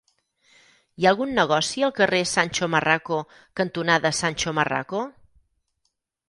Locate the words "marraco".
2.77-3.19, 4.61-5.05